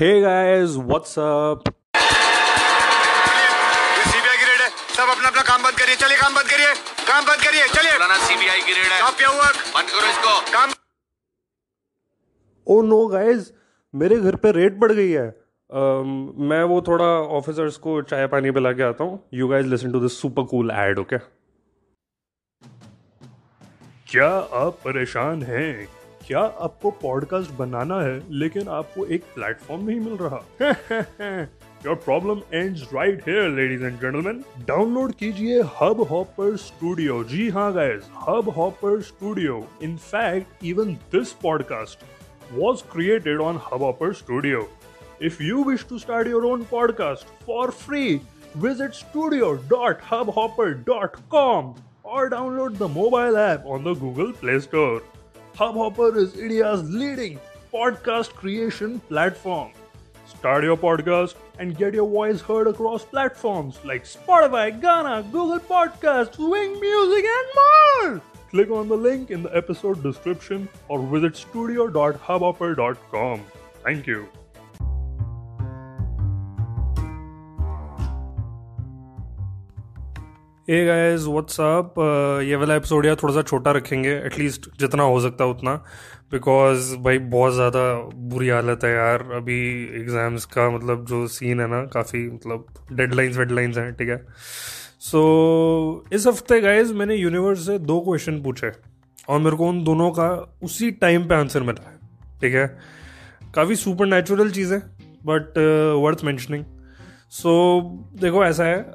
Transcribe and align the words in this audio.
Hey 0.00 0.22
guys, 0.22 0.70
what's 0.90 1.10
up? 1.22 1.68
ये 1.68 2.04
CBI 4.04 4.36
की 4.36 4.44
raid 4.44 4.60
है। 4.60 4.68
सब 4.68 5.08
अपना 5.10 5.28
अपना 5.28 5.42
काम 5.42 5.62
बंद 5.62 5.74
करिए। 5.74 5.96
चलिए 5.96 6.18
काम 6.18 6.34
बंद 6.34 6.46
करिए। 6.46 6.74
काम 7.08 7.24
बंद 7.24 7.42
करिए। 7.42 7.68
चलिए। 7.68 7.92
पुराना 7.92 8.16
सीबीआई 8.16 8.60
की 8.60 8.72
रेड 8.72 8.92
है। 8.92 9.00
आप 9.02 9.12
क्या 9.12 9.28
हुआ? 9.28 9.44
बंद 9.44 9.90
करो 9.90 10.08
इसको। 10.10 10.40
काम 10.52 10.70
Oh 12.66 12.78
no 12.88 13.00
guys, 13.14 13.44
मेरे 13.94 14.16
घर 14.16 14.36
पे 14.36 14.52
रेट 14.52 14.72
बढ़ 14.72 14.92
गई 14.92 15.10
है। 15.10 15.36
Um, 15.74 16.04
मैं 16.38 16.62
वो 16.64 16.82
थोड़ा 16.82 17.10
ऑफिसर्स 17.38 17.76
को 17.76 18.02
चाय 18.02 18.26
पानी 18.26 18.50
पिला 18.50 18.72
के 18.72 18.82
आता 18.82 19.04
हूँ। 19.04 19.28
You 19.34 19.48
guys 19.48 19.66
listen 19.66 19.92
to 19.92 20.00
this 20.00 20.20
super 20.20 20.42
cool 20.42 20.70
ad 20.70 20.98
okay 20.98 21.18
क्या 24.10 24.30
आप 24.38 24.78
परेशान 24.84 25.42
हैं? 25.42 26.01
क्या 26.26 26.40
आपको 26.40 26.90
पॉडकास्ट 26.90 27.50
बनाना 27.50 28.00
है, 28.00 28.20
लेकिन 28.30 28.68
आपको 28.68 29.06
एक 29.06 29.22
प्लेटफॉर्म 29.34 29.84
नहीं 29.84 30.00
मिल 30.00 30.16
रहा? 30.20 30.40
Your 31.86 31.94
problem 31.94 32.40
ends 32.52 32.82
right 32.94 33.28
here 33.28 33.48
ladies 33.48 33.84
and 33.84 34.00
gentleman 34.00 34.42
download 34.68 35.12
कीजिए 35.12 35.60
हब 35.80 36.06
हॉपर 36.10 36.56
स्टूडियो 36.56 37.22
जी 37.24 37.48
हाँ 37.48 37.72
guys 37.72 38.08
Hubhopper 38.48 39.00
studio 39.02 39.66
in 39.82 39.96
fact 39.96 40.64
even 40.64 40.94
this 41.12 41.32
podcast 41.32 42.04
was 42.52 42.82
created 42.92 43.40
on 43.40 43.60
Hubhopper 43.82 44.12
studio 44.12 44.68
if 45.22 45.42
you 45.42 45.64
wish 45.64 45.86
to 45.88 45.98
start 45.98 46.28
your 46.28 46.44
own 46.44 46.62
podcast 46.62 47.44
for 47.46 47.70
free 47.70 48.20
visit 48.56 48.92
studio 48.92 49.52
dot 49.70 49.98
Hubhopper 50.30 50.72
dot 50.86 51.16
com 51.30 51.74
और 52.04 52.28
download 52.28 52.76
the 52.76 52.82
mobile 52.82 53.36
app 53.36 53.64
on 53.66 53.84
the 53.84 53.98
Google 53.98 54.32
Play 54.40 54.60
Store 54.60 55.11
Hubhopper 55.54 56.16
is 56.16 56.36
India's 56.36 56.82
leading 56.88 57.38
podcast 57.72 58.30
creation 58.34 59.00
platform. 59.08 59.72
Start 60.26 60.64
your 60.64 60.76
podcast 60.76 61.34
and 61.58 61.76
get 61.76 61.94
your 61.94 62.08
voice 62.08 62.40
heard 62.40 62.66
across 62.66 63.04
platforms 63.04 63.78
like 63.84 64.04
Spotify, 64.04 64.80
Ghana, 64.80 65.24
Google 65.30 65.60
Podcasts, 65.60 66.38
Wing 66.38 66.80
Music, 66.80 67.24
and 67.24 67.48
more. 67.60 68.20
Click 68.50 68.70
on 68.70 68.88
the 68.88 68.96
link 68.96 69.30
in 69.30 69.42
the 69.42 69.54
episode 69.56 70.02
description 70.02 70.68
or 70.88 70.98
visit 71.06 71.36
studio.hubhopper.com. 71.36 73.40
Thank 73.84 74.06
you. 74.06 74.28
Hey 80.68 80.84
guys 80.86 81.24
what's 81.26 81.60
up 81.60 81.94
ये 82.44 82.56
वाला 82.56 82.74
episode 82.74 83.06
यार 83.06 83.14
थोड़ा 83.22 83.32
सा 83.34 83.42
छोटा 83.42 83.70
रखेंगे 83.72 84.10
at least 84.16 84.68
जितना 84.80 85.02
हो 85.02 85.20
सकता 85.20 85.44
है 85.44 85.50
उतना। 85.50 85.74
बिकॉज़ 86.32 86.94
भाई 86.96 87.18
बहुत 87.32 87.54
ज़्यादा 87.54 87.82
बुरी 88.30 88.48
हालत 88.48 88.84
है 88.84 88.90
यार। 88.92 89.22
अभी 89.36 89.58
एग्ज़ाम्स 90.00 90.44
का 90.44 90.68
मतलब 90.70 91.04
जो 91.06 91.26
सीन 91.28 91.60
है 91.60 91.66
ना 91.68 91.84
काफ़ी 91.84 92.24
मतलब 92.26 92.66
डेडलाइंस 92.92 93.36
वेडलाइंस 93.36 93.78
हैं 93.78 93.92
ठीक 93.94 94.08
है? 94.08 94.24
सो 95.00 96.04
so, 96.04 96.14
इस 96.14 96.26
हफ़्ते 96.26 96.60
गाइज़ 96.60 96.92
मैंने 96.94 97.14
यूनिवर्स 97.14 97.66
से 97.66 97.78
दो 97.80 98.00
क्वेश्चन 98.00 98.40
पूछे। 98.42 98.72
और 99.28 99.40
मेरे 99.40 99.56
को 99.56 99.68
उन 99.68 99.82
दोनों 99.84 100.10
का 100.10 100.28
उसी 100.62 100.90
टाइम 101.00 101.26
पे 101.28 101.34
आंसर 101.34 101.62
मिला 101.62 101.88
है 101.90 101.96
ठीक 102.40 102.54
है? 102.54 102.66
काफ़ी 103.54 103.76
सुपर 103.76 104.06
नेचुरल 104.06 104.50
चीज़ 104.50 104.74
है 104.74 104.80
but 105.26 105.58
worth 106.02 106.24
mentioning 106.24 106.64
so 107.32 107.50
so, 107.50 108.20
देखो 108.20 108.44
ऐसा 108.44 108.64
है। 108.64 108.78
uh, 108.78 108.94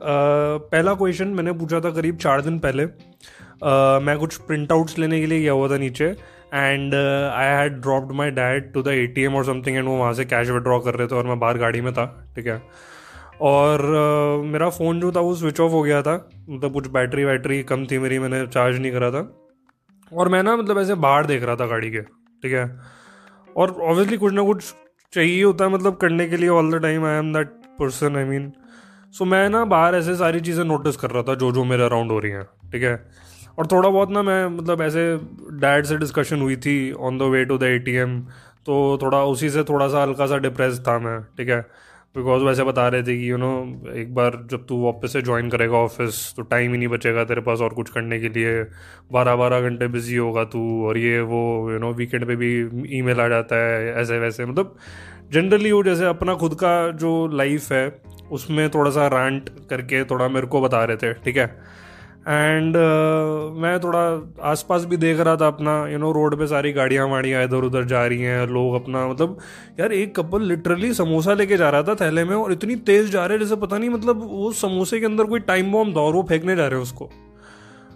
पहला 0.71 0.93
क्वेश्चन 0.93 1.27
मैंने 1.27 1.51
पूछा 1.51 1.79
था 1.79 1.89
करीब 1.91 2.17
चार 2.17 2.41
दिन 2.41 2.59
पहले। 2.59 2.85
uh, 2.85 4.01
मैं 4.01 4.17
कुछ 4.19 4.35
प्रिंट 4.37 4.71
आउट्स 4.71 4.97
लेने 4.99 5.19
के 5.19 5.25
लिए 5.25 5.39
गया 5.39 5.51
हुआ 5.51 5.69
था 5.69 5.77
नीचे 5.77 6.05
and 6.05 6.93
I 6.95 7.47
had 7.47 7.79
dropped 7.81 8.11
my 8.11 8.31
dad 8.31 8.71
to 8.73 8.83
the 8.83 8.87
A 8.87 9.07
T 9.07 9.23
M 9.23 9.35
और 9.35 9.45
समथिंग 9.45 9.77
एंड 9.77 9.87
वो 9.87 9.97
वहाँ 9.97 10.13
से 10.13 10.25
कैश 10.25 10.49
विड्रॉ 10.49 10.79
कर 10.79 10.95
रहे 10.95 11.07
थे 11.07 11.15
और 11.15 11.27
मैं 11.27 11.39
बाहर 11.39 11.57
गाड़ी 11.57 11.81
में 11.81 11.93
था 11.93 12.05
ठीक 12.35 12.47
है? 12.47 12.61
और 13.41 13.81
uh, 13.81 14.45
मेरा 14.51 14.69
फ़ोन 14.69 14.99
जो 15.01 15.11
था 15.11 15.19
वो 15.19 15.35
स्विच 15.35 15.59
ऑफ़ 15.59 15.71
हो 15.71 15.81
गया 15.81 16.01
था। 16.01 16.15
मतलब 16.49 16.73
कुछ 16.73 16.87
बैटरी 16.89 17.23
वैटरी 17.25 17.61
कम 17.63 17.85
थी 17.85 17.97
मेरी 17.97 18.19
मैंने 18.19 18.45
चार्ज 18.47 18.79
नहीं 18.79 18.91
करा 18.91 19.11
था। 19.11 19.27
और 20.11 20.29
मैं 20.29 20.43
ना 20.43 20.55
मतलब 20.55 20.79
ऐसे 20.79 20.95
बाहर 20.95 21.25
देख 21.25 21.43
रहा 21.43 21.55
था 21.55 21.65
गाड़ी 21.65 21.91
के 21.91 22.01
ठीक 22.01 22.53
है? 22.53 22.65
और 23.57 23.79
ऑब्वियसली 23.81 24.17
कुछ 24.17 24.33
ना 24.33 24.43
कुछ 24.43 24.73
चाहिए 25.13 25.43
होता 25.43 25.65
है 25.65 25.71
मतलब 25.71 25.95
करने 25.97 26.27
के 26.29 26.37
लिए 26.37 26.49
all 26.49 26.71
the 26.71 26.81
time 26.81 27.05
I 27.05 27.17
am 27.17 27.33
that 27.33 27.56
person 27.79 28.15
I 28.17 28.23
mean 28.25 28.51
so 29.13 29.25
मैं 29.25 29.47
ना 29.49 29.63
बाहर 29.65 29.95
ऐसे 29.95 30.15
सारी 30.15 30.39
चीज़ें 30.41 30.63
नोटिस 30.65 30.95
कर 30.95 31.11
रहा 31.11 31.23
था 31.23 31.35
जो 31.35 31.51
जो 31.51 31.63
मेरे 31.63 31.83
अराउंड 31.83 32.11
हो 32.11 32.19
रही 32.19 32.31
हैं, 32.31 32.43
ठीक 32.71 32.83
है? 32.83 32.93
और 33.59 33.67
थोड़ा 33.67 33.89
बहुत 33.89 34.11
ना 34.11 34.21
मैं 34.23 34.45
मतलब 34.47 34.81
ऐसे 34.81 35.05
डैड 35.61 35.85
से 35.85 35.97
डिस्कशन 35.97 36.41
हुई 36.41 36.55
थी 36.65 36.91
on 36.91 37.17
the 37.17 37.31
way 37.31 37.43
to 37.45 37.57
the 37.57 37.63
A 37.63 37.77
T 37.79 37.95
M 37.95 38.19
तो 38.65 38.97
थोड़ा 39.01 39.23
उसी 39.25 39.49
से 39.49 39.63
थोड़ा 39.63 39.87
सा 39.87 40.01
हल्का 40.03 40.25
सा 40.25 40.37
डिप्रेस 40.37 40.79
था 40.87 40.97
मैं, 40.99 41.19
ठीक 41.37 41.49
है? 41.49 41.61
बिकॉज़ 42.15 42.43
वैसे 42.43 42.63
बता 42.63 42.87
रहे 42.87 43.03
थे 43.03 43.17
कि 43.17 43.29
यू 43.31 43.37
नो 43.37 43.49
एक 43.93 44.13
बार 44.15 44.37
जब 44.51 44.65
तू 44.65 44.81
वापस 44.83 45.13
से 45.13 45.21
ज्वाइन 45.21 45.49
करेगा 45.49 45.77
ऑफ़िस 45.77 46.21
तो 46.37 46.41
टाइम 46.43 46.71
ही 46.71 46.77
नहीं 46.77 46.87
बचेगा 46.87 47.23
तेरे 47.23 47.41
पास 47.41 47.59
और 47.61 47.73
कुछ 47.73 47.89
करने 47.89 48.19
के 48.19 48.29
लिए। 48.29 48.63
बारह 49.11 49.35
बारह 49.35 49.61
घंटे 49.61 49.87
बिज़ी 49.87 50.15
होगा 50.15 50.43
तू, 50.43 50.61
और 50.87 50.97
ये 50.97 51.19
वो 51.21 51.71
यू 51.71 51.79
नो 51.79 51.91
वीकेंड 51.93 52.25
पे 52.27 52.35
भी 52.35 52.49
ईमेल 52.99 53.21
आ 53.21 53.27
जाता 53.27 53.55
है 53.55 53.93
ऐसे 54.01 54.19
वैसे 54.19 54.45
मतलब 54.45 54.75
जनरली 55.31 55.71
वो 55.71 55.83
जैसे 55.83 56.05
अपना 56.05 56.35
खुद 56.35 56.53
का 56.53 56.91
जो 56.91 57.27
लाइफ 57.27 57.71
है 57.71 58.01
उसमें 58.31 58.69
थोड़ा 58.69 58.91
सा 58.91 59.07
रैंट 59.07 59.49
करके 59.69 60.03
थोड़ा 60.03 60.27
मेरे 60.27 60.47
को 60.47 60.61
बता 60.61 60.83
रहे 60.83 60.97
थे 60.97 61.13
ठीक 61.13 61.37
है? 61.37 61.77
एंड 62.29 62.75
uh, 62.75 63.61
मैं 63.61 63.79
थोड़ा 63.79 64.33
आसपास 64.43 64.85
भी 64.85 64.97
देख 64.97 65.19
रहा 65.19 65.35
था 65.35 65.47
अपना 65.47 65.87
यू 65.87 65.97
नो 65.97 66.11
रोड 66.11 66.39
पे 66.39 66.47
सारी 66.47 66.71
गाड़ियाँ 66.73 67.07
वाड़ियाँ 67.07 67.43
इधर 67.43 67.55
उधर 67.55 67.83
जा 67.83 68.05
रही 68.05 68.21
हैं 68.21 68.47
लोग 68.47 68.73
अपना 68.73 69.07
मतलब 69.07 69.37
यार 69.79 69.91
एक 69.91 70.15
कपल 70.15 70.41
लिटरली 70.41 70.93
समोसा 70.93 71.33
लेके 71.33 71.57
जा 71.57 71.69
रहा 71.69 71.83
था 71.83 71.95
थैले 71.95 72.23
में 72.23 72.35
और 72.35 72.51
इतनी 72.51 72.75
तेज़ 72.75 73.11
जा 73.11 73.25
रहे 73.25 73.39
जैसे 73.39 73.55
पता 73.55 73.77
नहीं 73.77 73.89
मतलब 73.89 74.19
वो 74.23 74.51
समोसे 74.51 74.99
के 74.99 75.05
अंदर 75.05 75.23
कोई 75.23 75.39
टाइम 75.39 75.71
बॉम्ब 75.71 75.95
था 75.95 76.01
और 76.01 76.13
वो 76.13 76.23
फेंकने 76.23 76.55
जा 76.55 76.67
रहे 76.67 76.75
हैं 76.75 76.83
उसको। 76.83 77.09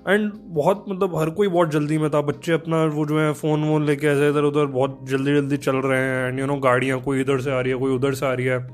एंड 0.07 0.31
बहुत 0.35 0.85
मतलब 0.89 1.15
हर 1.17 1.29
कोई 1.29 1.47
बहुत 1.47 1.71
जल्दी 1.71 1.97
में 1.97 2.09
था। 2.09 2.21
बच्चे 2.21 2.53
अपना 2.53 2.83
वो 2.85 3.05
जो 3.05 3.19
है 3.19 3.33
फ़ोन 3.33 3.63
वोन 3.63 3.85
लेके 3.85 4.07
ऐसे 4.07 4.29
इधर 4.29 4.43
उधर 4.43 4.65
बहुत 4.65 4.99
जल्दी 5.03 5.33
जल्दी 5.33 5.57
चल 5.57 5.75
रहे 5.75 5.99
हैं। 5.99 6.27
एंड 6.27 6.39
यू 6.39 6.45
नो 6.45 6.55
गाड़ियाँ 6.55 6.99
कोई 7.01 7.21
इधर 7.21 7.41
से 7.41 7.51
आ 7.51 7.59
रही 7.59 7.71
है 7.71 7.77
कोई 7.77 7.95
उधर 7.95 8.13
से 8.13 8.25
आ 8.25 8.33
रही 8.33 8.45
है। 8.45 8.69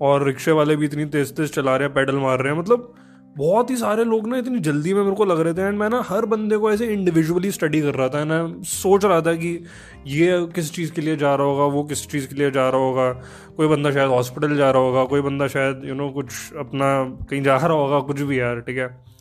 और 0.00 0.26
रिक्शे 0.26 0.52
वाले 0.52 0.76
भी 0.76 0.86
इतनी 0.86 1.04
तेज़ 1.04 1.32
तेज़ 1.32 1.52
चला 1.52 1.76
रहे 1.76 1.86
हैं 1.86 1.94
पैडल 1.94 2.16
मार 2.16 2.40
रहे 2.40 2.52
हैं। 2.52 2.60
मतलब 2.60 2.94
बहुत 3.36 3.70
ही 3.70 3.76
सारे 3.76 4.04
लोग 4.04 4.26
ना 4.28 4.38
इतनी 4.38 4.58
जल्दी 4.58 4.94
में 4.94 5.02
मेरे 5.02 5.16
को 5.16 5.24
लग 5.24 5.40
रहे 5.40 5.54
थे। 5.54 5.62
एंड 5.62 5.78
मैं 5.78 5.88
ना 5.90 6.02
हर 6.08 6.26
बंदे 6.26 6.56
को 6.56 6.70
ऐसे 6.72 6.86
इंडिविजुअली 6.86 7.50
स्टडी 7.50 7.80
कर 7.80 7.94
रहा 7.94 8.08
था। 8.08 8.24
मैं 8.24 8.62
सोच 8.62 9.04
रहा 9.04 9.20
था 9.20 9.32
कि 9.34 9.64
ये 10.06 10.46
किस 10.54 10.72
चीज़ 10.72 10.92
के 10.92 11.00
लिए 11.00 11.16
जा 11.16 11.34
रहा 11.34 11.46
होगा 11.46 11.64
वो 11.64 11.84
किस 11.84 12.06
चीज़ 12.08 12.28
के 12.28 12.34
लिए 12.34 12.50
जा 12.50 12.68
रहा 12.68 12.80
होगा। 12.80 13.10
कोई 13.56 13.68
बंदा 13.68 13.90
शायद 13.90 14.08
हॉस्पिटल 14.08 14.56
जा 14.56 14.70
रहा 14.70 14.82
होगा 14.82 15.04
कोई 15.04 15.20
बंदा 15.20 15.46
शायद 15.46 15.80
यू 15.84 15.90
you 15.90 15.96
नो 15.96 16.02
know, 16.02 16.14
कुछ 16.14 16.56
अपना 16.58 17.04
कहीं 17.30 17.42
जा 17.42 17.56
रहा 17.56 17.72
होगा 17.72 18.00
कुछ 18.00 18.20
भी 18.20 18.40
यार 18.40 18.60
ठीक 18.60 18.78
है। 18.78 19.11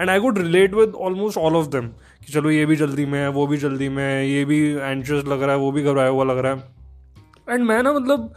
And 0.00 0.10
I 0.10 0.20
could 0.20 0.38
relate 0.38 0.74
with 0.74 0.92
almost 0.96 1.38
all 1.38 1.56
of 1.56 1.66
them 1.66 1.88
कि 2.26 2.32
चलो 2.32 2.50
ये 2.50 2.66
भी 2.66 2.76
जल्दी 2.76 3.06
में 3.06 3.18
है, 3.20 3.28
वो 3.28 3.46
भी 3.46 3.56
जल्दी 3.56 3.88
में 3.88 4.02
है, 4.04 4.28
ये 4.30 4.44
भी 4.44 4.60
एंशियस 4.70 5.24
लग 5.24 5.42
रहा 5.42 5.52
है, 5.52 5.58
वो 5.58 5.72
भी 5.72 5.82
घबराया 5.82 6.08
हुआ 6.08 6.24
लग 6.24 6.38
रहा 6.38 6.52
है। 6.52 6.76
एंड 7.50 7.64
मैं 7.64 7.82
ना 7.82 7.92
मतलब 7.92 8.32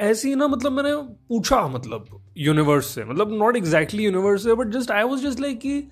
ऐसे 0.00 0.34
ना 0.34 0.46
मतलब 0.48 0.72
मैंने 0.72 0.94
पूछा 1.28 1.66
मतलब 1.68 2.06
यूनिवर्स 2.38 2.86
से 2.86 3.04
मतलब 3.04 3.32
नॉट 3.32 3.56
एग्जैक्टली 3.56 4.04
यूनिवर्स 4.04 4.44
से 4.44 4.54
but 4.54 4.68
just 4.68 4.90
I 4.90 5.02
was 5.02 5.26
just 5.26 5.40
like 5.40 5.58
कि 5.60 5.82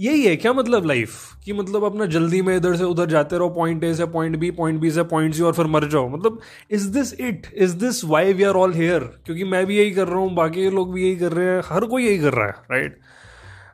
यही 0.00 0.22
है 0.24 0.34
क्या 0.36 0.52
मतलब 0.52 0.84
लाइफ 0.84 1.14
कि 1.44 1.52
मतलब 1.52 1.84
अपना 1.84 2.06
जल्दी 2.06 2.40
में 2.42 2.54
इधर 2.56 2.76
से 2.76 2.84
उधर 2.84 3.06
जाते 3.06 3.38
रहो 3.38 3.48
पॉइंट 3.48 3.84
ए 3.84 3.92
से 3.94 4.06
पॉइंट 4.06 4.36
बी 4.36 4.50
पॉइंट 4.50 4.80
बी 4.80 4.90
से 4.90 5.02
पॉइंट 5.02 5.34
सी 5.34 5.42
और 5.42 5.52
फिर 5.52 5.66
मर 5.66 5.88
जाओ। 5.88 6.08
मतलब 6.08 6.40
is 6.70 6.88
this 6.88 7.12
it 7.20 7.46
is 7.54 7.76
this 7.76 8.04
why 8.04 8.32
we 8.32 8.42
are 8.42 8.54
all 8.54 8.72
here 8.72 9.00
क्योंकि 9.26 9.44
मैं 9.44 9.64
भी 9.66 9.78
यही 9.78 9.90
कर 9.90 10.08
रहा 10.08 10.18
हूँ, 10.18 10.34
बाकी 10.34 10.70
लोग 10.70 10.92
भी 10.94 11.04
यही 11.04 11.16
कर 11.16 11.32
रहे 11.32 11.46
हैं, 11.46 11.62
हर 11.66 11.84
कोई 11.84 12.06
यही 12.06 12.18
कर 12.18 12.32
रहा 12.32 12.46
है 12.46 12.54
right 12.70 12.90
right? 12.90 13.17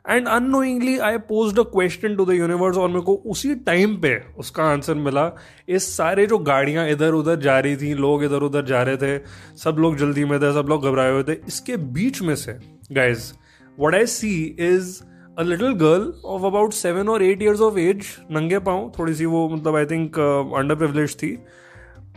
And 0.05 0.27
annoyingly 0.27 0.97
I 0.99 1.17
pose 1.29 1.59
a 1.59 1.63
question 1.71 2.15
to 2.15 2.25
the 2.25 2.31
universe 2.31 2.77
और 2.77 2.87
मेरे 2.87 3.01
को 3.01 3.15
उसी 3.25 3.53
टाइम 3.65 3.95
पे 4.01 4.15
उसका 4.39 4.63
आंसर 4.63 4.93
मिला 4.95 5.29
इस 5.67 5.95
सारे 5.97 6.25
जो 6.27 6.37
गाड़ियाँ 6.39 6.87
इधर 6.89 7.13
उधर 7.13 7.39
जा 7.41 7.59
रही 7.59 7.75
थी, 7.77 7.93
लोग 7.95 8.23
इधर 8.23 8.43
उधर 8.43 8.65
जा 8.65 8.81
रहे 8.83 8.97
थे, 8.97 9.17
सब 9.57 9.75
लोग 9.79 9.97
जल्दी 9.97 10.25
में 10.25 10.39
थे, 10.39 10.53
सब 10.53 10.69
लोग 10.69 10.85
घबराए 10.87 11.11
हुए 11.11 11.23
थे, 11.23 11.39
इसके 11.47 11.77
बीच 11.77 12.21
में 12.21 12.35
से 12.35 12.57
guys 12.91 13.31
what 13.77 13.95
I 13.95 14.05
see 14.07 14.33
is 14.69 15.01
a 15.39 15.43
little 15.43 15.73
girl 15.75 16.13
of 16.25 16.45
about 16.45 16.73
seven 16.73 17.09
और 17.09 17.23
एट 17.23 17.41
ईयर्स 17.41 17.61
ऑफ़ 17.61 17.79
एज 17.79 18.05
नंगे 18.31 18.59
पाऊँ 18.59 18.91
थोड़ी 18.99 19.13
सी 19.13 19.25
वो 19.25 19.47
मतलब 19.49 19.75
आई 19.75 19.85
थिंक 19.85 20.19
अंडर 20.19 20.75
प्रिवलेज 20.75 21.15
थी 21.15 21.35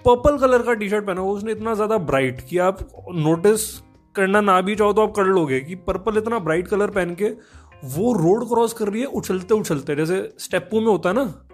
पर्पल 0.04 0.38
कलर 0.38 0.62
का 0.62 0.74
टी 0.74 0.88
शर्ट 0.88 1.06
पहना 1.06 1.20
हुआ 1.20 1.36
उसने 1.36 1.52
इतना 1.52 1.74
ज़्यादा 1.74 1.98
ब्राइट 2.10 2.40
कि 2.50 2.58
आप 2.58 2.78
नोटिस 3.16 3.70
करना 4.14 4.40
ना 4.40 4.60
भी 4.60 4.74
चाहो 4.74 4.92
तो 4.92 5.02
आप 5.02 5.12
कर 5.16 5.26
लोगे 5.28 5.60
कि 5.60 5.74
पर्पल 5.86 6.18
इतना 6.18 6.38
ब्राइट 6.38 6.68
कलर 6.68 6.90
पहन 6.90 7.14
के 7.14 7.28
वो 7.84 8.12
रोड 8.12 8.48
क्रॉस 8.48 8.72
कर 8.72 8.88
रही 8.88 9.00
है 9.00 9.06
उछलते 9.06 9.54
उछलते, 9.54 9.96
जैसे 9.96 10.36
स्टेपू 10.38 10.80
में 10.80 10.86
होता 10.86 11.08
है 11.08 11.14
ना, 11.14 11.46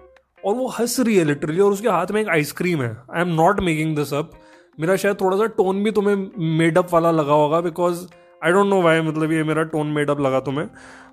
और 0.45 0.55
वो 0.55 0.67
हंस 0.67 0.99
रही 0.99 1.15
है 1.15 1.23
लिटरली 1.23 1.59
और 1.59 1.71
उसके 1.71 1.89
हाथ 1.89 2.11
में 2.11 2.21
एक 2.21 2.29
आइसक्रीम 2.29 2.81
है। 2.81 2.97
I 3.15 3.21
am 3.21 3.27
not 3.27 3.59
making 3.59 3.95
this 3.95 4.13
up 4.13 4.31
मेरा 4.79 4.95
शायद 4.95 5.21
थोड़ा 5.21 5.37
सा 5.37 5.45
टोन 5.45 5.83
भी 5.83 5.91
तुम्हें 5.91 6.15
मेडअप 6.57 6.93
वाला 6.93 7.11
लगा 7.11 7.33
होगा 7.33 7.61
because 7.61 8.05
I 8.45 8.51
don't 8.51 8.67
know 8.67 8.81
why 8.81 9.01
मतलब 9.01 9.31
ये 9.31 9.43
मेरा 9.43 9.63
टोन 9.63 9.87
मेडअप 9.87 10.19
लगा 10.19 10.39
तुम्हें। 10.39 10.67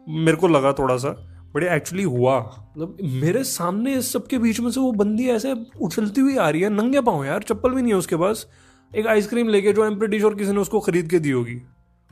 मेरे 0.08 0.36
को 0.36 0.48
लगा 0.48 0.72
थोड़ा 0.72 0.96
सा 0.96 1.08
बट 1.54 1.62
ये 1.62 1.74
एक्चुअली 1.76 2.02
हुआ। 2.02 2.38
मतलब 2.38 2.96
मेरे 3.02 3.44
सामने 3.44 3.94
इस 3.94 4.12
सब 4.12 4.26
के 4.26 4.38
बीच 4.38 4.60
में 4.60 4.70
से 4.70 4.80
वो 4.80 4.92
बंदी 4.92 5.28
ऐसे 5.28 5.54
उछलती 5.80 6.20
हुई 6.20 6.36
आ 6.36 6.50
रही 6.50 6.62
है, 6.62 6.68
नंगे 6.68 7.00
पाँव 7.00 7.24
यार, 7.24 7.42
चप्पल 7.42 7.70
भी 7.70 7.82
नहीं 7.82 7.92
है 7.92 7.98
उसके 7.98 8.16
पास। 8.16 8.46
एक 8.96 9.06
आइसक्रीम 9.06 9.48
लेके 9.48 9.72
जो 9.72 9.84
एम 9.84 10.18
श्योर 10.18 10.34
किसी 10.34 10.52
ने 10.52 10.60
उसको 10.60 10.80
खरीद 10.80 11.10
के 11.10 11.18
दी 11.18 11.30
होगी। 11.30 11.62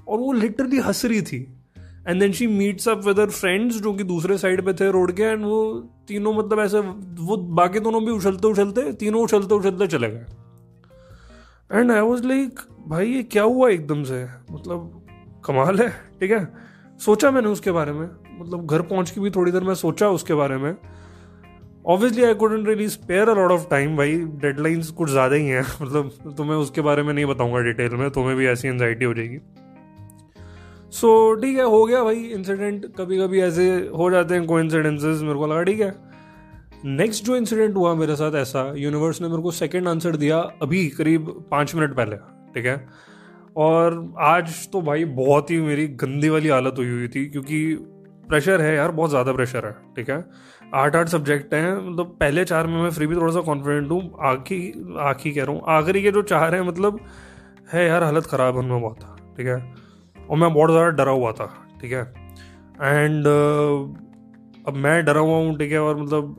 और 0.08 0.18
वो 0.18 0.32
लिटरली 0.32 0.78
हंस 0.78 1.04
रही 1.04 1.22
थी। 1.22 1.59
And 2.08 2.20
then 2.20 2.32
she 2.32 2.46
meets 2.46 2.88
up 2.88 3.06
with 3.06 3.28
friends 3.30 3.76
जो 3.76 3.92
कि 3.92 4.04
दूसरे 4.04 4.38
साइड 4.38 4.64
पे 4.64 4.72
थे 4.72 4.90
रोड 4.90 5.12
के 5.12 5.22
एंड 5.22 5.44
वो 5.44 5.74
तीनों 6.08 6.32
मतलब 6.34 6.60
ऐसे, 6.60 6.80
वो 6.80 7.36
बाकी 7.36 7.80
दोनों 7.80 8.04
भी 8.04 8.12
उछलते 8.12 8.48
उछलते, 8.48 8.92
तीनों 8.92 9.22
उछलते 9.22 9.54
उछलते 9.54 9.86
चले 9.86 10.10
गए। 10.10 10.26
एंड 11.72 11.90
आई 11.92 12.00
वॉज़ 12.00 12.26
लाइक 12.26 12.60
भाई 12.88 13.08
ये 13.08 13.22
क्या 13.22 13.42
हुआ 13.42 13.68
एकदम 13.70 14.02
से? 14.04 14.24
मतलब 14.50 15.02
कमाल 15.44 15.78
है, 15.78 15.88
ठीक 16.20 16.30
है? 16.30 16.46
सोचा 17.00 17.30
मैंने 17.30 17.48
उसके 17.48 17.70
बारे 17.70 17.92
में 17.92 18.08
मतलब 18.40 18.66
घर 18.66 18.82
पहुँच 18.82 19.10
के 19.10 19.20
भी 19.20 19.30
थोड़ी 19.30 19.52
देर 19.52 19.62
मैं 19.62 19.74
सोचा 19.74 20.08
उसके 20.08 20.34
बारे 20.34 20.56
में। 20.56 20.74
Obviously 21.86 22.24
I 22.24 22.34
couldn't 22.34 22.66
really 22.68 22.88
spare 22.88 23.28
a 23.28 23.34
lot 23.34 23.50
of 23.50 23.68
time 23.68 23.96
भाई 23.96 24.16
डेडलाइंस 24.42 24.90
कुछ 24.90 25.10
ज़्यादा 25.10 25.36
ही 25.36 25.46
हैं। 25.46 25.64
मतलब 25.82 26.34
तुम्हें 26.36 26.56
उसके 26.56 26.80
बारे 26.80 27.02
में 27.02 27.12
नहीं 27.14 27.24
बताऊँगा 27.26 27.60
डिटेल 27.60 27.94
में, 27.94 28.10
तुम्हें 28.10 28.36
भी 28.36 28.46
ऐसी 28.46 28.68
एनजाइटी 28.68 29.04
हो 29.04 29.14
जाएगी। 29.14 29.38
सो 30.92 31.34
ठीक 31.34 31.56
है, 31.56 31.64
हो 31.64 31.84
गया 31.86 32.02
भाई 32.04 32.22
इंसिडेंट 32.34 32.86
कभी 32.96 33.18
कभी 33.18 33.40
ऐसे 33.42 33.68
हो 33.96 34.10
जाते 34.10 34.34
हैं 34.34 34.46
कोई 34.46 34.62
इंसिडेंसेज 34.62 35.22
मेरे 35.22 35.34
को 35.34 35.46
लगा, 35.46 35.62
ठीक 35.62 35.80
है। 35.80 35.94
नेक्स्ट 36.86 37.24
जो 37.24 37.36
इंसिडेंट 37.36 37.76
हुआ 37.76 37.94
मेरे 37.94 38.16
साथ 38.16 38.34
ऐसा 38.36 38.72
यूनिवर्स 38.76 39.20
ने 39.22 39.28
मेरे 39.28 39.42
को 39.42 39.50
सेकेंड 39.52 39.88
आंसर 39.88 40.16
दिया 40.16 40.38
अभी 40.62 40.86
करीब 40.90 41.28
पाँच 41.50 41.74
मिनट 41.74 41.94
पहले, 41.96 42.16
ठीक 42.54 42.66
है। 42.66 42.86
और 43.56 44.14
आज 44.20 44.68
तो 44.72 44.80
भाई 44.82 45.04
बहुत 45.16 45.50
ही 45.50 45.60
मेरी 45.60 45.86
गंदी 45.98 46.28
वाली 46.28 46.48
हालत 46.48 46.74
हुई 46.78 46.88
हुई 46.88 47.08
थी, 47.08 47.24
क्योंकि 47.26 47.74
प्रेशर 48.28 48.60
है 48.60 48.74
यार, 48.74 48.90
बहुत 48.90 49.10
ज़्यादा 49.10 49.32
प्रेशर 49.32 49.66
है, 49.66 49.72
ठीक 49.96 50.10
है। 50.10 50.24
आठ 50.74 50.96
आठ 50.96 51.08
सब्जेक्ट 51.08 51.54
हैं 51.54 51.74
मतलब 51.82 52.16
पहले 52.20 52.44
चार 52.44 52.66
में 52.66 52.80
मैं 52.82 52.90
फ्री 52.90 53.06
भी 53.06 53.16
थोड़ा 53.16 53.32
सा 53.32 53.40
कॉन्फिडेंट 53.42 53.90
हूँ, 53.90 54.02
आखी 54.22 54.58
आखी 55.00 55.32
कह 55.32 55.44
रहा 55.44 55.52
हूँ, 55.52 55.62
आखिरी 55.68 56.02
के 56.02 56.10
जो 56.10 56.22
चार 56.24 56.54
हैं 56.54 56.62
मतलब 56.62 57.00
है 57.72 57.86
यार, 57.86 58.02
हालत 58.02 58.26
ख़राब 58.26 58.54
है 58.54 58.60
उनमें 58.60 58.80
बहुत, 58.80 59.00
ठीक 59.36 59.46
है। 59.46 59.58
और 60.30 60.36
मैं 60.36 60.52
बहुत 60.54 60.70
ज़्यादा 60.70 60.88
डरा 60.88 61.12
हुआ 61.12 61.32
था 61.32 61.46
ठीक 61.80 61.92
है? 61.92 62.02
एंड 62.82 63.24
uh, 63.24 64.68
अब 64.68 64.74
मैं 64.76 65.04
डरा 65.04 65.20
हुआ 65.20 65.36
हूँ 65.36 65.58
ठीक 65.58 65.72
है? 65.72 65.78
और 65.78 66.00
मतलब 66.02 66.36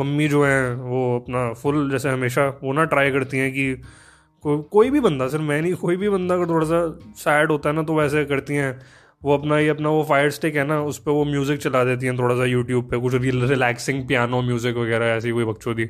मम्मी 0.00 0.28
जो 0.28 0.44
है 0.44 0.74
वो 0.74 1.18
अपना 1.18 1.52
फुल 1.52 1.90
जैसे 1.90 2.08
हमेशा 2.08 2.46
वो 2.64 2.72
ना 2.72 2.84
ट्राई 2.84 3.10
करती 3.10 3.38
हैं 3.38 3.52
कि 3.52 3.72
को, 3.74 4.58
कोई 4.62 4.90
भी 4.90 5.00
बंदा 5.00 5.28
सिर्फ़ 5.28 5.44
मैं 5.44 5.60
नहीं 5.62 5.74
कोई 5.74 5.96
भी 5.96 6.08
बंदा 6.08 6.34
अगर 6.34 6.48
थोड़ा 6.48 6.66
सा 6.66 6.80
सैड 7.16 7.50
होता 7.50 7.68
है 7.68 7.74
ना 7.74 7.82
तो 7.82 7.94
वैसे 7.94 8.24
करती 8.24 8.54
हैं। 8.54 8.78
वो 9.22 9.36
अपना 9.38 9.58
ये 9.58 9.68
अपना 9.68 9.88
वो 9.88 10.02
फायर 10.04 10.30
स्टिक 10.30 10.56
है 10.56 10.64
ना 10.66 10.80
उस 10.82 10.98
पर 10.98 11.10
वो 11.10 11.24
म्यूज़िक 11.24 11.60
चला 11.60 11.84
देती 11.84 12.06
हैं 12.06 12.18
थोड़ा 12.18 12.34
सा 12.36 12.44
यूट्यूब 12.44 12.90
पे 12.90 12.98
कुछ 13.00 13.14
रिलैक्सिंग 13.14 14.06
पियानो 14.08 14.40
म्यूज़िक 14.42 14.76
वगैरह 14.76 15.06
ऐसी 15.06 15.30
कोई 15.30 15.44
बकचोदी। 15.44 15.88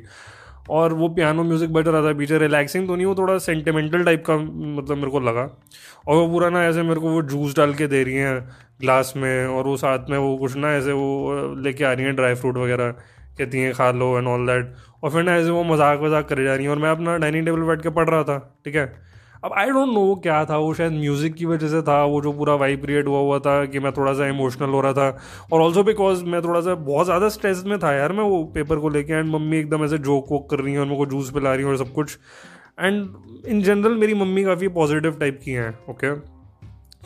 और 0.69 0.93
वो 0.93 1.07
पियानो 1.09 1.43
म्यूज़िक 1.43 1.73
बज 1.73 1.87
रहा 1.87 2.01
था 2.03 2.13
पीछे 2.17 2.37
रिलैक्सिंग 2.37 2.87
तो 2.87 2.95
नहीं, 2.95 3.05
वो 3.05 3.15
थोड़ा 3.15 3.37
सेंटिमेंटल 3.39 4.03
टाइप 4.05 4.23
का 4.25 4.37
मतलब 4.37 4.97
मेरे 4.97 5.11
को 5.11 5.19
लगा। 5.19 5.41
और 6.07 6.15
वो 6.15 6.27
पूरा 6.29 6.49
ना 6.49 6.63
ऐसे 6.65 6.83
मेरे 6.83 6.99
को 6.99 7.09
वो 7.09 7.21
जूस 7.23 7.55
डाल 7.57 7.73
के 7.73 7.87
दे 7.87 8.03
रही 8.03 8.15
हैं 8.15 8.39
ग्लास 8.81 9.13
में, 9.17 9.45
और 9.47 9.67
वो 9.67 9.75
साथ 9.77 10.09
में 10.09 10.17
वो 10.17 10.35
कुछ 10.37 10.55
ना 10.55 10.73
ऐसे 10.75 10.91
वो 10.91 11.53
लेके 11.57 11.83
आ 11.83 11.91
रही 11.93 12.05
हैं 12.05 12.15
ड्राई 12.15 12.35
फ्रूट 12.35 12.57
वगैरह, 12.57 12.91
कहती 13.37 13.59
हैं, 13.59 13.73
खा 13.73 13.89
लो 13.91 14.17
एंड 14.17 14.27
ऑल 14.27 14.45
दैट 14.47 14.73
और 15.03 15.11
फिर 15.11 15.23
ना 15.23 15.35
ऐसे 15.35 15.49
वो 15.49 15.63
मज़ाक 15.65 15.99
वजाक 16.01 16.27
करे 16.29 16.43
जा 16.43 16.55
रही 16.55 16.65
हैं, 16.65 16.71
और 16.71 16.79
मैं 16.79 16.89
अपना 16.89 17.17
डाइनिंग 17.17 17.45
टेबल 17.45 17.61
बैठ 17.63 17.81
के 17.81 17.89
पढ़ 17.91 18.09
रहा 18.09 18.23
था, 18.23 18.37
ठीक 18.65 18.75
है? 18.75 18.85
अब 19.45 19.53
आई 19.57 19.69
डोंट 19.69 19.89
नो 19.89 20.03
क्या 20.23 20.43
था, 20.45 20.57
वो 20.57 20.73
शायद 20.73 20.91
म्यूज़िक 20.91 21.33
की 21.35 21.45
वजह 21.45 21.67
से 21.69 21.81
था, 21.81 22.03
वो 22.05 22.21
जो 22.21 22.31
पूरा 22.33 22.53
वाइब 22.55 22.81
क्रिएट 22.81 23.07
हुआ 23.07 23.19
हुआ 23.19 23.39
था 23.39 23.65
कि 23.65 23.79
मैं 23.79 23.91
थोड़ा 23.93 24.13
सा 24.13 24.27
इमोशनल 24.27 24.69
हो 24.69 24.81
रहा 24.81 24.93
था। 24.93 25.17
और 25.53 25.61
ऑल्सो 25.61 25.83
बिकॉज़ 25.83 26.23
मैं 26.25 26.41
थोड़ा 26.43 26.61
सा 26.61 26.75
बहुत 26.75 27.05
ज़्यादा 27.05 27.29
स्ट्रेस 27.29 27.63
में 27.65 27.77
था 27.79 27.91
यार 27.93 28.11
मैं 28.11 28.23
वो 28.25 28.43
पेपर 28.55 28.79
को 28.79 28.89
लेके 28.89 29.13
एंड 29.13 29.29
मम्मी 29.31 29.57
एकदम 29.57 29.83
ऐसे 29.85 29.97
जोक 29.99 30.31
वोक 30.31 30.49
कर 30.49 30.59
रही 30.59 30.73
हैं 30.73 30.79
और 30.79 30.85
मेरे 30.85 30.97
को 30.97 31.05
जूस 31.11 31.31
पिला 31.33 31.53
रही 31.53 31.65
हैं 31.65 31.71
और 31.71 31.77
सब 31.77 31.93
कुछ। 31.93 32.17
एंड 32.79 33.45
इन 33.47 33.61
जनरल 33.61 33.97
मेरी 33.97 34.13
मम्मी 34.15 34.43
काफ़ी 34.43 34.67
पॉजिटिव 34.77 35.17
टाइप 35.19 35.39
की 35.43 35.51
हैं 35.53 35.69
ओके 35.89 36.15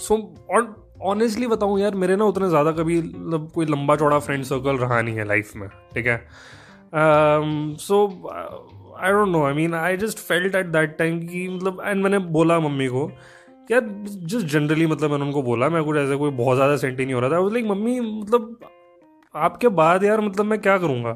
सो 0.01 0.15
और 0.51 0.75
ऑनेस्टली 1.06 1.47
बताऊँ 1.47 1.80
यार, 1.80 1.95
मेरे 1.95 2.15
ना 2.15 2.25
उतने 2.25 2.50
ज़्यादा 2.50 2.71
कभी 2.74 3.01
मतलब 3.01 3.51
कोई 3.56 3.65
लंबा 3.65 3.95
चौड़ा 3.95 4.19
फ्रेंड 4.19 4.44
सर्कल 4.45 4.77
रहा 4.77 5.01
नहीं 5.01 5.15
है 5.15 5.25
लाइफ 5.27 5.51
में, 5.56 5.68
ठीक 5.94 6.07
है? 6.07 6.18
So 7.77 8.06
I 9.00 9.12
don't 9.12 9.30
know 9.30 9.44
I 9.46 9.54
mean 9.54 9.74
I 9.74 9.98
just 9.98 10.19
felt 10.19 10.56
at 10.56 10.66
that 10.66 10.98
time 10.98 11.19
कि 11.28 11.48
मतलब 11.48 11.81
एंड 11.86 12.04
मैंने 12.04 12.19
बोला 12.30 12.60
मम्मी 12.60 12.88
को 12.88 13.10
यार 13.72 13.81
जस्ट 14.06 14.46
जनरली 14.48 14.86
मतलब 14.88 15.12
मैंने 15.12 15.25
उनको 15.25 15.42
बोला 15.44 15.69
मैं 15.69 15.84
कुछ 15.84 15.98
ऐसे 15.98 16.16
कोई 16.16 16.31
बहुत 16.31 16.56
ज़्यादा 16.56 16.78
सेंटी 16.78 17.06
नहीं 17.06 17.13
हो 17.13 17.19
रहा 17.19 17.30
था। 17.30 17.48
लाइक 17.54 17.66
मम्मी 17.66 18.00
मतलब 18.00 18.60
आपके 19.36 19.68
बाद 19.68 20.04
यार 20.04 20.22
मतलब 20.22 20.46
मैं 20.46 20.60
क्या 20.62 20.78
करूँगा? 20.78 21.13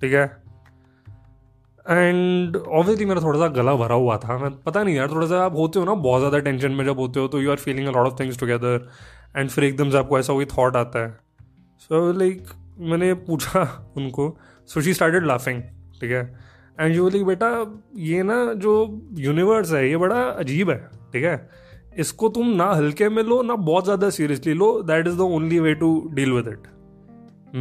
ठीक 0.00 0.12
है? 0.12 0.24
एंड 1.86 2.56
ऑब्वियसली 2.56 3.04
मेरा 3.04 3.20
थोड़ा 3.20 3.38
सा 3.38 3.46
गला 3.54 3.74
भरा 3.74 3.94
हुआ 3.94 4.16
था। 4.18 4.38
मैं 4.38 4.50
पता 4.62 4.82
नहीं 4.82 4.94
यार 4.96 5.10
थोड़ा 5.10 5.26
सा 5.26 5.44
आप 5.44 5.56
होते 5.56 5.78
हो 5.78 5.84
ना 5.84 5.94
बहुत 5.94 6.20
ज़्यादा 6.20 6.38
टेंशन 6.38 6.72
में 6.72 6.84
जब 6.84 6.98
होते 6.98 7.20
हो 7.20 7.28
तो 7.28 7.40
you 7.40 7.50
are 7.50 7.56
feeling 7.56 7.88
a 7.88 7.90
lot 7.90 8.06
of 8.06 8.20
things 8.20 8.38
together 8.40 8.88
and 9.36 9.50
फिर 9.50 9.64
एकदम 9.64 9.90
से 9.90 9.98
आपको 9.98 10.18
ऐसा 10.18 10.32
कोई 10.32 10.44
थॉट 10.44 10.76
आता 10.76 11.04
है। 11.06 11.10
सो 11.78 12.12
so, 12.12 12.18
लाइक 12.18 12.42
like, 12.42 12.56
मैंने 12.78 13.12
पूछा 13.14 13.92
उनको 13.96 14.36
सो 14.66 14.80
शी 14.80 14.94
स्टार्टेड 14.94 15.26
लाफिंग 15.26 15.62
ठीक 16.00 16.10
है? 16.10 16.22
एंड 16.78 16.94
यू 16.96 17.08
लाइक 17.08 17.24
बेटा, 17.24 17.48
ये 17.96 18.22
ना 18.22 18.52
जो 18.54 18.72
यूनिवर्स 19.18 19.72
है, 19.72 19.88
ये 19.90 19.96
बड़ा 19.96 20.20
अजीब 20.20 20.70
है, 20.70 20.78
ठीक 21.12 21.24
है? 21.24 21.48
इसको 21.98 22.28
तुम 22.28 22.48
ना 22.52 22.64
हल्के 22.66 23.08
में 23.08 23.22
लो, 23.22 23.42
ना 23.42 23.54
बहुत 23.56 23.84
ज़्यादा 23.84 24.10
seriously 24.10 24.54
low 24.54 24.70
that 24.82 25.06
is 25.06 25.16
the 25.16 25.20
only 25.20 25.58
way 25.60 25.74
to 25.74 25.90
deal 26.14 26.32
with 26.32 26.48
it 26.48 26.66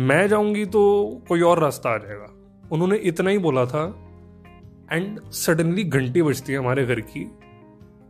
मैं 0.08 0.28
जाऊँगी 0.28 0.66
तो 0.68 0.82
कोई 1.28 1.42
और 1.42 1.60
रास्ता 1.60 1.90
आ 1.90 1.98
जाएगा। 1.98 2.28
उन्होंने 2.72 2.96
इतना 3.06 3.30
ही 3.30 3.38
बोला 3.40 3.66
था 3.66 3.84
एंड 4.92 5.20
सडनली 5.34 5.84
घंटी 5.84 6.22
बजती 6.22 6.54
है 6.54 6.60
हमारे 6.60 6.86
घर 6.86 7.00
की 7.02 7.22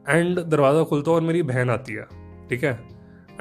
एंड 0.09 0.39
दरवाज़ा 0.39 0.83
खुलता 0.83 1.11
है 1.11 1.15
और 1.15 1.21
मेरी 1.23 1.41
बहन 1.43 1.69
आती 1.69 1.93
है, 1.93 2.07
ठीक 2.49 2.63
है? 2.63 2.71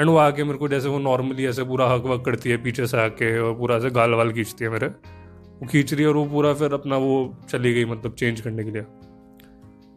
एंड 0.01 0.09
वो 0.09 0.17
आके 0.17 0.45
मेरे 0.45 0.59
को 0.59 0.69
जैसे 0.69 0.89
वो 0.89 0.99
नॉर्मली 1.01 1.47
ऐसे 1.47 1.65
पूरा 1.65 1.87
हक 1.87 2.07
वक 2.07 2.25
करती 2.25 2.51
है, 2.51 2.57
पीछे 2.63 2.87
से 2.87 2.99
आके 2.99 3.39
और 3.39 3.55
पूरा 3.55 3.77
ऐसे 3.77 3.91
गाल 3.93 4.15
वाल 4.15 4.33
खींचती 4.33 4.65
है 4.65 4.71
मेरे। 4.71 4.89
वो 5.63 5.69
खींच 5.69 5.95
रही 5.95 6.03
है 6.03 6.09
और 6.09 6.17
वो 6.17 6.25
पूरा 6.25 6.55
फिर 6.55 6.73
अपना 6.73 6.97
वो 6.97 7.39
चली 7.51 7.73
गई 7.75 7.85
मतलब 7.85 8.13
चेंज 8.13 8.41
करने 8.41 8.65
के 8.65 8.71
लिए। 8.71 8.83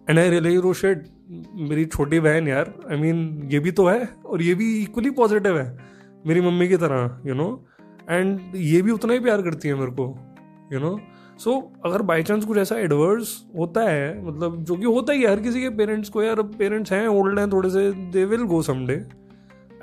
एंड 0.10 0.20
आई 0.20 0.30
रियलाइज़ 0.30 0.60
वो 0.60 0.74
शेड 0.74 1.08
मेरी 1.56 1.86
छोटी 1.86 2.20
बहन 2.20 2.48
यार 2.48 2.74
आई 2.92 2.98
I 2.98 3.02
मीन 3.02 3.40
mean, 3.40 3.54
ये 3.54 3.60
भी 3.60 3.72
तो 3.72 3.88
है 3.88 4.10
और 4.26 4.42
ये 4.42 4.56
भी 4.56 4.84
इक्वली 4.84 5.10
पॉजिटिव 5.10 5.60
है 5.60 5.78
मेरी 6.26 6.42
मम्मी 6.42 6.68
की 6.68 6.78
तरह 6.78 7.22
यू 7.26 7.36
नो 7.36 7.66
एंड 8.10 8.40
ये 8.56 8.82
भी 8.82 8.92
उतना 8.92 9.14
ही 9.14 9.20
प्यार 9.20 9.42
करती 9.42 9.68
है 9.68 9.76
मेरे 9.76 9.92
को 9.92 10.36
यू 10.74 10.80
नो 10.80 11.00
सो 11.40 11.74
अगर 11.86 12.02
बाई 12.02 12.24
चांस 12.24 12.46
कुछ 12.46 12.58
ऐसा 12.58 12.76
एडवर्स 12.76 13.46
होता 13.58 13.82
है 13.82 14.26
मतलब 14.26 14.64
जो 14.64 14.76
कि 14.76 14.86
होता 14.86 15.14
ही 15.14 15.22
है 15.22 15.32
हर 15.32 15.40
किसी 15.40 15.62
के 15.62 15.70
पेरेंट्स 15.70 16.10
को 16.10 16.24
यार 16.24 16.42
पेरेंट्स 16.42 16.94
हैं 16.94 17.08
ओल्ड 17.08 17.40
हैं 17.40 17.52
थोड़े 17.52 17.70
से 17.70 17.92
they 17.92 18.26
will 18.26 18.44
go 18.44 18.62
someday 18.62 19.06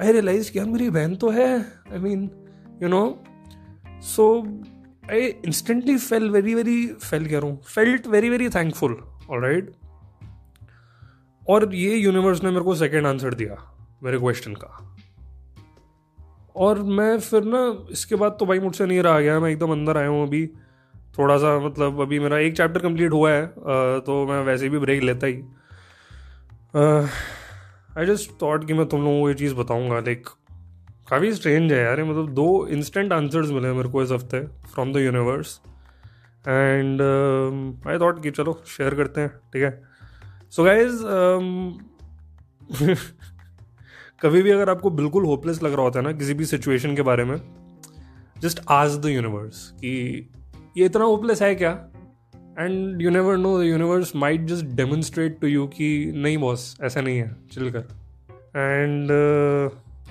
I 0.03 0.12
realise 0.12 0.53
कि 0.53 0.59
यार 0.59 0.67
मेरी 0.67 0.91
बहन 0.91 1.15
तो 1.15 1.31
है 1.31 1.61
I 1.93 1.99
mean 1.99 2.31
you 2.83 2.89
know 2.89 3.25
so 3.89 4.27
I 5.12 5.21
instantly 5.47 5.97
fell 5.99 6.31
very 6.31 6.54
very 6.54 6.87
fell 7.02 7.26
कह 7.28 7.38
रहा 7.38 7.47
हूँ 7.47 7.61
felt 7.64 8.07
very 8.07 8.28
very 8.31 8.49
thankful 8.50 8.97
right 9.33 9.71
और 11.49 11.75
ये 11.75 11.97
यूनिवर्स 11.97 12.42
ने 12.45 12.50
मेरे 12.50 12.64
को 12.64 12.75
सेकेंड 12.75 13.07
आंसर 13.07 13.35
दिया, 13.35 13.57
मेरे 14.02 14.19
क्वेश्चन 14.19 14.54
का। 14.54 14.97
और 16.57 16.83
मैं 16.83 17.19
फिर 17.21 17.45
ना, 17.45 17.87
इसके 17.92 18.14
बाद 18.14 18.37
तो 18.40 18.47
भाई 18.47 18.59
मुझसे 18.61 18.87
नहीं 18.87 19.00
रहा 19.02 19.21
गया, 19.21 19.38
मैं 19.40 19.50
एकदम 19.50 19.73
अंदर 19.73 19.97
आया 19.97 20.09
हूँ 20.09 20.26
अभी। 20.26 20.47
थोड़ा 21.19 21.37
सा 21.38 21.59
मतलब 21.61 22.00
अभी 22.00 22.19
मेरा 22.19 22.38
एक 22.38 22.57
चैप्टर 22.57 22.81
कंप्लीट 22.81 23.12
हुआ 23.12 23.31
है 23.31 23.47
तो 24.00 24.26
मैं 24.26 24.42
वैसे 24.45 24.69
भी 24.69 24.78
ब्रेक 24.78 25.02
लेता 25.02 25.26
ही। 25.26 25.42
आई 27.99 28.07
जस्ट 28.07 28.31
थॉट 28.42 28.66
कि 28.66 28.75
मैं 28.75 28.87
तुम 28.88 29.02
लोगों 29.04 29.21
को 29.21 29.28
ये 29.28 29.35
चीज़ 29.35 29.54
बताऊँगा 29.54 29.99
लाइक 30.00 30.28
काफ़ी 31.11 31.33
स्ट्रेंज 31.33 31.73
है 31.73 31.85
यार 31.85 32.05
मतलब 32.05 32.29
दो 32.35 32.67
इंस्टेंट 32.67 33.13
आंसर्स 33.13 33.51
मिले 33.51 33.73
मेरे 33.73 33.89
को 33.89 34.03
इस 34.03 34.11
हफ़्ते 34.11 34.41
from 34.47 34.93
the 34.93 34.97
universe 34.97 35.61
and 36.49 37.03
I 37.89 37.99
thought 37.99 38.23
कि 38.23 38.31
चलो 38.31 38.63
शेयर 38.67 38.95
करते 38.95 39.21
हैं, 39.21 39.29
ठीक 39.29 39.63
है? 39.63 39.83
सो 40.51 40.65
गाइज़ 40.65 41.03
कभी 44.23 44.43
भी 44.43 44.51
अगर 44.51 44.71
आपको 44.71 44.91
बिल्कुल 44.91 45.25
होपलेस 45.25 45.63
लग 45.63 45.73
रहा 45.73 45.83
होता 45.83 45.99
है 45.99 46.05
ना 46.05 46.13
किसी 46.13 46.35
भी 46.35 46.45
सिचुएशन 46.45 46.97
के 46.97 47.03
बारे 47.03 47.25
में 47.25 47.37
जस्ट 48.39 48.61
आज 48.69 48.99
द 48.99 49.07
यूनिवर्स 49.07 49.71
कि 49.71 49.91
ये 50.77 50.87
इतना 50.87 51.05
होपलेस 51.05 51.43
है 51.43 51.55
क्या? 51.55 51.89
And 52.59 53.03
you 53.03 53.11
never 53.11 53.37
know 53.37 53.63
the 53.63 53.65
universe 53.65 54.17
might 54.17 54.41
just 54.41 54.65
demonstrate 54.65 55.41
to 55.41 55.47
you 55.47 55.67
कि 55.67 56.13
नहीं 56.17 56.39
बॉस 56.39 56.77
ऐसा 56.83 57.01
नहीं 57.01 57.19
है 57.19 57.37
चिल 57.53 57.71
कर। 57.71 57.89
And 58.57 59.11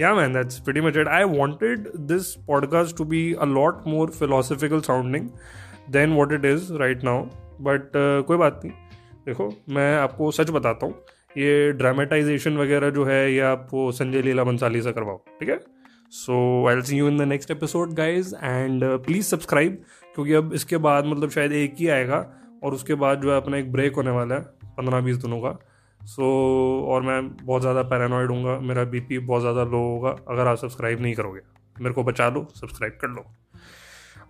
yeah 0.02 0.14
man 0.18 0.36
that's 0.38 0.60
pretty 0.68 0.82
much 0.84 1.00
it. 1.02 1.10
I 1.16 1.24
wanted 1.32 1.88
this 2.12 2.30
podcast 2.52 2.96
to 3.00 3.06
be 3.16 3.24
a 3.46 3.48
lot 3.56 3.88
more 3.94 4.08
philosophical 4.20 4.84
sounding 4.90 5.32
than 5.96 6.16
what 6.20 6.36
it 6.38 6.48
is 6.52 6.70
right 6.84 7.10
now. 7.10 7.18
But 7.62 7.88
uh, 7.88 8.28
कोई 8.28 8.38
बात 8.38 8.62
नहीं। 8.64 8.74
देखो 9.26 9.50
मैं 9.70 9.96
आपको 9.98 10.32
सच 10.32 10.50
बताता 10.50 10.86
हूँ 10.86 10.94
ये 11.38 11.72
ड्रामेटाइजेशन 11.72 12.58
वगैरह 12.58 12.90
जो 12.90 13.04
है 13.06 13.34
ये 13.34 13.40
आप 13.40 13.68
वो 13.74 13.92
संजय 13.92 14.22
लीला 14.22 14.44
बंसाली 14.44 14.82
से 14.82 14.92
करवाओ 14.92 15.18
ठीक 15.40 15.50
है? 15.50 15.60
So 16.12 16.68
I 16.68 16.82
see 16.82 16.98
you 16.98 17.08
in 17.08 17.18
the 17.18 17.22
next 17.22 17.52
episode 17.52 17.94
guys 17.94 18.36
and 18.36 18.84
please 19.06 19.26
subscribe 19.26 19.82
क्योंकि 20.16 20.34
अब 20.34 20.54
इसके 20.54 20.78
बाद 20.88 21.06
मतलब 21.06 21.30
शायद 21.30 21.52
एक 21.52 21.76
ही 21.80 21.88
आएगा 21.88 22.26
और 22.64 22.74
उसके 22.74 22.96
बाद 23.04 23.22
जो 23.22 23.32
है 23.32 23.38
अपना 23.38 23.58
एक 23.58 23.72
ब्रेक 23.72 23.96
होने 23.96 24.12
वाला 24.12 24.36
है 24.36 24.42
पंद्रह 24.78 25.02
बीस 25.02 25.18
दिनों 25.18 25.40
का। 25.42 25.58
सो 26.02 26.22
so, 26.22 26.90
और 26.90 27.02
मैं 27.02 27.28
बहुत 27.36 27.62
ज़्यादा 27.62 27.82
पैरानॉइड 27.84 28.32
हूँ 28.32 28.60
मेरा 28.62 28.84
बीपी 28.86 29.20
बहुत 29.20 29.42
ज़्यादा 29.42 29.64
लो 29.64 29.84
होगा 29.84 30.16
अगर 30.30 30.48
आप 30.48 30.58
सब्सक्राइब 30.58 31.02
नहीं 31.02 31.14
करोगे। 31.16 31.42
मेरे 31.76 31.94
को 31.94 32.04
बचा 32.04 32.30
लो 32.30 32.48
सब्सक्राइब 32.56 32.98
कर 33.02 33.08
लो। 33.08 33.26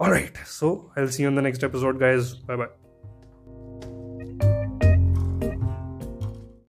All 0.01 0.09
right 0.09 0.37
so 0.49 0.73
I 0.97 1.07
see 1.07 1.25
on 1.25 1.35
the 1.35 1.39
next 1.39 1.63
episode 1.63 1.99
guys 1.99 2.33
bye 2.47 2.57
bye. 2.57 2.67